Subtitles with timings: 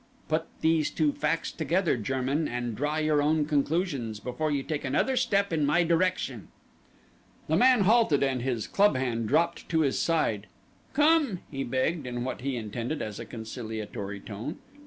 [0.27, 5.15] Put these two facts together, German, and draw your own conclusions before you take another
[5.15, 6.47] step in my direction."
[7.47, 10.47] The man halted and his club hand dropped to his side.
[10.93, 14.57] "Come," he begged in what he intended as a conciliatory tone.